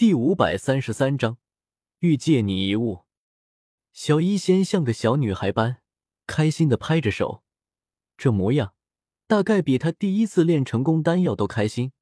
[0.00, 1.36] 第五百三十三章，
[1.98, 3.04] 欲借你一物。
[3.92, 5.82] 小医仙像个小女孩般
[6.26, 7.44] 开心的拍着手，
[8.16, 8.72] 这模样
[9.26, 11.92] 大概比她第一次练成功丹药都开心。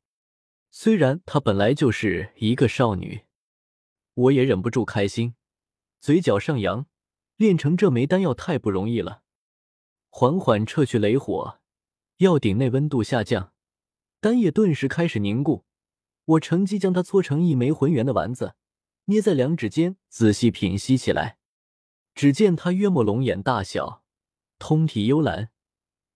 [0.71, 3.24] 虽然她本来就是一个少女，
[4.15, 5.35] 我也忍不住开心，
[5.99, 6.87] 嘴角上扬。
[7.35, 9.25] 练成这枚丹药太不容易了。
[10.09, 11.59] 缓缓撤去雷火，
[12.19, 13.53] 药鼎内温度下降，
[14.21, 15.65] 丹液顿时开始凝固。
[16.29, 18.54] 我乘机将它搓成一枚浑圆的丸子，
[19.06, 21.38] 捏在两指间，仔细品析起来。
[22.14, 24.05] 只见它约莫龙眼大小，
[24.59, 25.50] 通体幽蓝，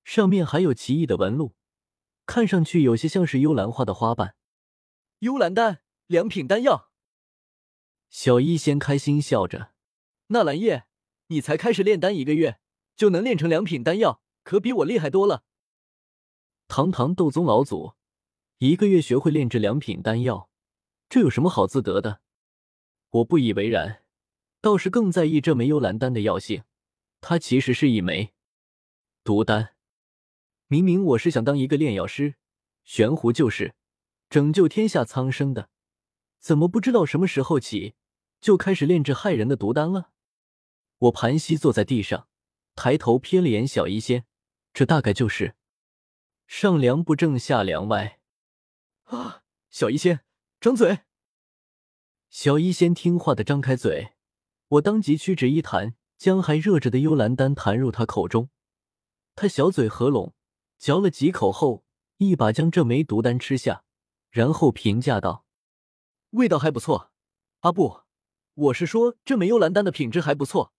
[0.05, 1.55] 上面还有奇异的纹路，
[2.27, 4.35] 看上去有些像是幽兰花的花瓣。
[5.21, 6.91] 幽兰丹，良品丹药。
[8.11, 9.73] 小医仙开心笑着
[10.29, 10.85] ：“纳兰叶，
[11.29, 12.59] 你才开始炼丹一个月，
[12.95, 15.45] 就能炼成良品丹药，可比我厉害多了。”
[16.69, 17.95] 堂堂斗宗老祖。
[18.65, 20.49] 一个月学会炼制良品丹药，
[21.09, 22.21] 这有什么好自得的？
[23.11, 24.05] 我不以为然，
[24.61, 26.63] 倒是更在意这枚幽兰丹的药性。
[27.21, 28.35] 它其实是一枚
[29.25, 29.75] 毒丹。
[30.69, 32.37] 明明我是想当一个炼药师，
[32.85, 33.75] 悬壶救世，
[34.31, 35.69] 拯救天下苍生的，
[36.39, 37.97] 怎么不知道什么时候起
[38.41, 40.11] 就开始炼制害人的毒丹了？
[40.99, 42.29] 我盘膝坐在地上，
[42.77, 44.25] 抬头瞥了眼小医仙，
[44.73, 45.57] 这大概就是
[46.47, 48.21] 上梁不正下梁歪。
[49.17, 49.43] 啊！
[49.71, 50.21] 小医仙，
[50.59, 51.01] 张嘴。
[52.31, 54.15] 小医仙听话的张开嘴，
[54.69, 58.49] 我当即屈指一弹，将还热着的幽兰丹弹入他口中。
[59.35, 60.35] 他小嘴合拢，
[60.79, 61.85] 嚼了几口后，
[62.17, 63.85] 一把将这枚毒丹吃下，
[64.31, 65.45] 然后评价道
[66.31, 67.13] ：“味道还不错。
[67.61, 68.01] 阿布，
[68.55, 70.73] 我是说这枚幽兰丹的品质还不错，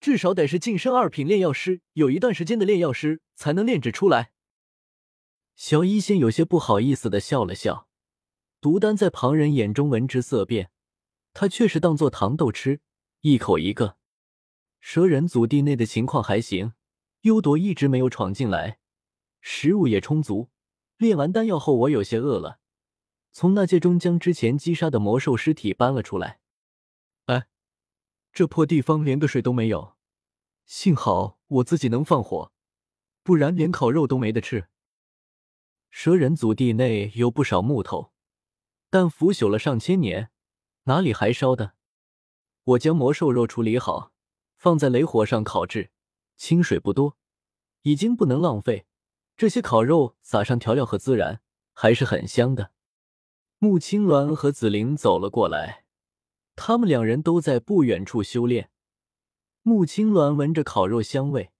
[0.00, 4.32] 至少得是晋升二品炼药师，有一段时间的炼药师才能炼制出来。”
[5.58, 7.88] 小医仙有些不好意思的笑了笑，
[8.60, 10.70] 毒丹在旁人眼中闻之色变，
[11.34, 12.80] 他却是当做糖豆吃，
[13.22, 13.96] 一口一个。
[14.78, 16.74] 蛇人祖地内的情况还行，
[17.22, 18.78] 幽朵一直没有闯进来，
[19.40, 20.48] 食物也充足。
[20.96, 22.60] 炼完丹药后，我有些饿了，
[23.32, 26.38] 从那界中将之前击杀的魔兽尸体搬了出来。
[27.26, 27.48] 哎，
[28.32, 29.96] 这破地方连个水都没有，
[30.66, 32.52] 幸好我自己能放火，
[33.24, 34.68] 不然连烤肉都没得吃。
[35.90, 38.12] 蛇人祖地内有不少木头，
[38.90, 40.30] 但腐朽了上千年，
[40.84, 41.74] 哪里还烧的？
[42.64, 44.12] 我将魔兽肉处理好，
[44.56, 45.90] 放在雷火上烤制，
[46.36, 47.16] 清水不多，
[47.82, 48.86] 已经不能浪费。
[49.36, 51.40] 这些烤肉撒上调料和孜然，
[51.72, 52.72] 还是很香的。
[53.58, 55.84] 穆青鸾和紫菱走了过来，
[56.54, 58.70] 他们两人都在不远处修炼。
[59.62, 61.52] 穆青鸾闻着烤肉香味，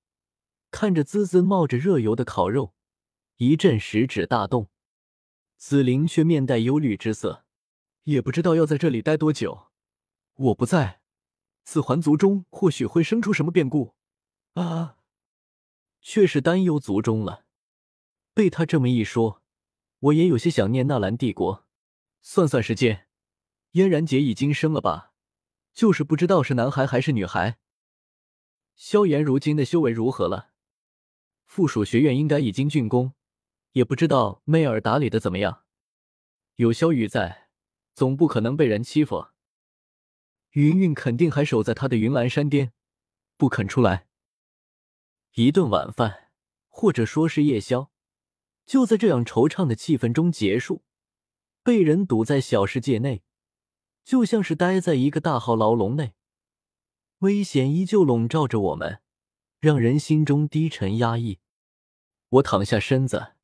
[0.71, 2.75] 看着滋滋冒着热油的烤肉。
[3.39, 4.69] 一阵食指大动，
[5.57, 7.45] 紫菱却面带忧虑之色，
[8.03, 9.69] 也不知道要在这里待多久。
[10.35, 11.03] 我不在，
[11.63, 13.95] 紫环族中或许会生出什么变故。
[14.55, 14.97] 啊，
[16.01, 17.45] 却是担忧族中了。
[18.35, 19.41] 被他这么一说，
[20.01, 21.65] 我也有些想念纳兰帝国。
[22.21, 23.07] 算算时间，
[23.71, 25.13] 嫣然姐已经生了吧？
[25.73, 27.61] 就是不知道是男孩还是女孩。
[28.75, 30.51] 萧炎如今的修为如何了？
[31.47, 33.13] 附属学院应该已经竣工。
[33.79, 35.63] 也不知道媚儿打理的怎么样，
[36.57, 37.49] 有萧雨在，
[37.95, 39.29] 总不可能被人欺负。
[40.51, 42.73] 云云肯定还守在他的云岚山巅，
[43.37, 44.09] 不肯出来。
[45.35, 46.33] 一顿晚饭，
[46.67, 47.93] 或者说是夜宵，
[48.67, 50.83] 就在这样惆怅的气氛中结束。
[51.63, 53.23] 被人堵在小世界内，
[54.03, 56.15] 就像是待在一个大号牢笼内，
[57.19, 59.01] 危险依旧笼罩着我们，
[59.61, 61.39] 让人心中低沉压抑。
[62.31, 63.35] 我躺下身子。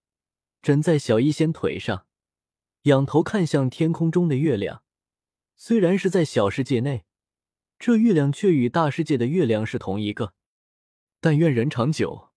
[0.65, 2.07] 枕在小医仙腿上，
[2.85, 4.83] 仰头看向天空中的月亮。
[5.57, 7.05] 虽然是在小世界内，
[7.79, 10.33] 这月亮却与大世界的月亮是同一个。
[11.21, 12.31] 但愿人长久，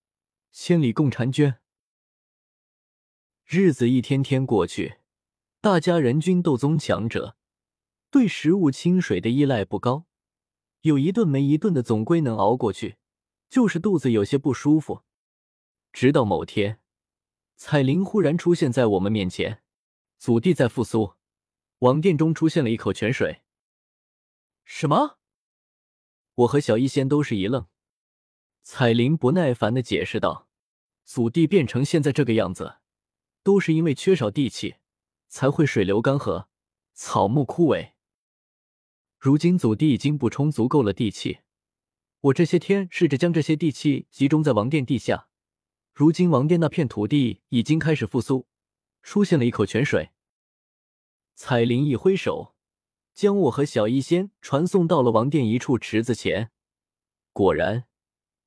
[0.52, 1.60] 千里共婵娟。
[3.46, 4.98] 日子一天天过去，
[5.62, 7.38] 大家人均斗宗强者，
[8.12, 10.06] 对食物清水的依赖不高，
[10.82, 12.98] 有一顿没一顿的，总归能熬过去，
[13.50, 15.04] 就是肚子有些不舒服。
[15.94, 16.82] 直到某天。
[17.60, 19.64] 彩铃忽然出现在我们面前，
[20.20, 21.16] 祖地在复苏，
[21.80, 23.42] 王殿中出现了一口泉水。
[24.64, 25.18] 什么？
[26.36, 27.66] 我和小医仙都是一愣。
[28.62, 30.48] 彩铃不耐烦的解释道
[31.04, 32.78] ：“祖地变成现在这个样子，
[33.42, 34.76] 都是因为缺少地气，
[35.28, 36.46] 才会水流干涸，
[36.94, 37.94] 草木枯萎。
[39.18, 41.40] 如今祖地已经补充足够了地气，
[42.22, 45.27] 我这些天试着将这些地气集中在王殿地下。”
[45.98, 48.46] 如今王殿那片土地已经开始复苏，
[49.02, 50.12] 出现了一口泉水。
[51.34, 52.54] 彩铃一挥手，
[53.16, 56.52] 将我和小医仙传送到了王殿一处池子前。
[57.34, 57.86] 果然，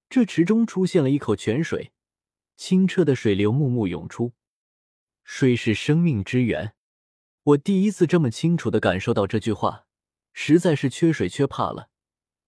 [0.08, 1.91] 这池中出现了一口泉水，
[2.56, 4.32] 清澈的水流木木涌出。
[5.25, 6.76] 水是生命之源，
[7.43, 9.87] 我第一次这么清楚的感受到这句话，
[10.32, 11.91] 实在是缺水缺怕了。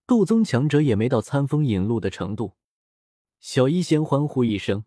[0.06, 2.54] 斗宗强者也没到餐风引路的程度。
[3.40, 4.84] 小医仙欢呼一声，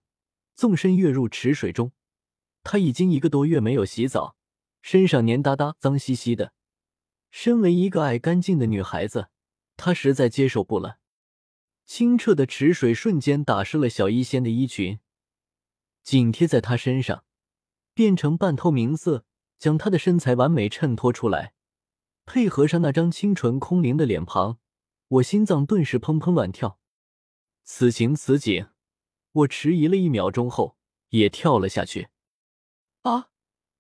[0.55, 1.91] 纵身跃入池水中。
[2.63, 4.35] 他已经一个多月没有洗澡，
[4.81, 6.53] 身上黏哒哒、脏兮兮的。
[7.29, 9.27] 身为一个爱干净的女孩子，
[9.77, 10.97] 她实在接受不了。
[11.85, 14.99] 清澈的池水瞬间打湿了小医仙的衣裙，
[16.01, 17.25] 紧贴在她身上，
[17.93, 19.25] 变成半透明色，
[19.59, 21.53] 将她的身材完美衬托出来。
[22.25, 24.57] 配合上那张清纯空灵的脸庞，
[25.09, 26.79] 我心脏顿时砰砰乱跳。
[27.63, 28.67] 此情此景，
[29.35, 30.77] 我迟疑了一秒钟后，
[31.09, 32.07] 也跳了下去。
[33.01, 33.31] 啊，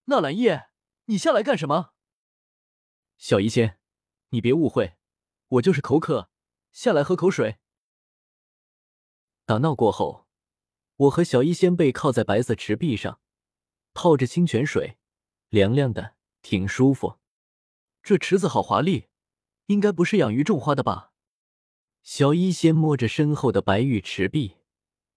[0.05, 0.67] 纳兰叶，
[1.05, 1.93] 你下来干什么？
[3.17, 3.79] 小医仙，
[4.29, 4.97] 你别误会，
[5.47, 6.29] 我就是口渴，
[6.73, 7.59] 下来喝口水。
[9.45, 10.27] 打闹过后，
[10.97, 13.21] 我和小医仙背靠在白色池壁上，
[13.93, 14.97] 泡着清泉水，
[15.47, 17.19] 凉凉的，挺舒服。
[18.03, 19.07] 这池子好华丽，
[19.67, 21.13] 应该不是养鱼种花的吧？
[22.03, 24.57] 小医仙摸着身后的白玉池壁，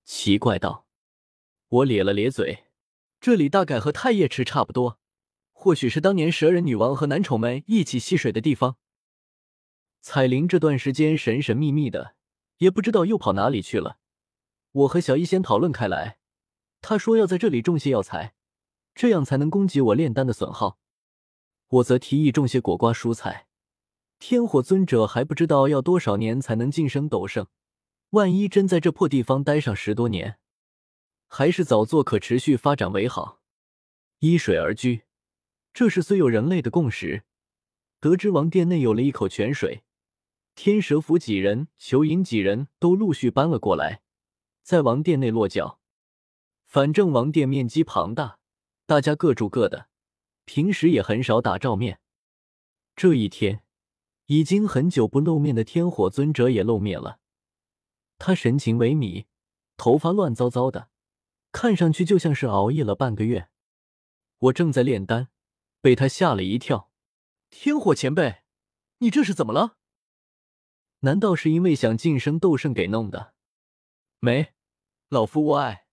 [0.08, 0.86] 奇怪道。
[1.68, 2.64] 我咧了咧嘴，
[3.20, 4.98] 这里大概和太液池差不多。
[5.52, 8.78] 或许是当年蛇人女王和男宠们一起戏水的地方。
[10.00, 12.14] 彩铃这段时间神神秘秘的，
[12.56, 13.98] 也不知道又跑哪里去了。
[14.72, 16.16] 我和小医仙讨论开来，
[16.80, 18.32] 他说要在这里种些药材，
[18.94, 20.78] 这样才能供给我炼丹的损耗。
[21.68, 23.46] 我则提议种些果瓜蔬菜。
[24.18, 27.46] 天火尊者还不知道要多少年才能晋升斗圣，
[28.10, 30.38] 万一真在这破地方待上十多年，
[31.26, 33.40] 还是早做可持续发展为好。
[34.20, 35.02] 依水而居。
[35.74, 37.24] 这是虽有人类的共识。
[38.00, 39.82] 得知王殿内有了一口泉水，
[40.54, 44.02] 天蛇府几人、裘影几人都陆续搬了过来，
[44.62, 45.78] 在王殿内落脚。
[46.64, 48.38] 反正王殿面积庞大，
[48.86, 49.88] 大家各住各的，
[50.44, 52.00] 平时也很少打照面。
[52.96, 53.62] 这一天，
[54.26, 57.18] 已经很久不露面的天火尊者也露面了。
[58.18, 59.26] 他神情萎靡，
[59.76, 60.90] 头发乱糟糟的，
[61.52, 63.48] 看上去就像是熬夜了半个月。
[64.38, 65.30] 我正在炼丹。
[65.80, 66.90] 被他吓了一跳，
[67.50, 68.42] 天火前辈，
[68.98, 69.76] 你这是怎么了？
[71.00, 73.34] 难道是因为想晋升斗圣给弄的？
[74.18, 74.54] 没，
[75.08, 75.86] 老夫无碍。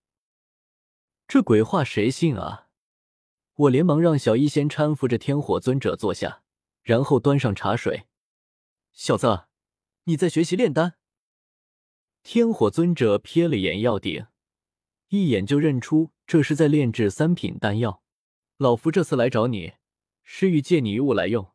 [1.27, 2.69] 这鬼话谁信啊？
[3.54, 6.42] 我连忙让小医仙搀扶着天火尊者坐下，
[6.81, 8.07] 然后端上茶水。
[8.92, 9.45] 小子，
[10.06, 10.98] 你在学习炼丹？
[12.27, 14.25] 天火尊者瞥了眼药鼎，
[15.10, 18.01] 一眼就认出这是在炼制三品丹药。
[18.57, 19.74] 老夫这次来找你，
[20.24, 21.48] 是欲借你一物来用。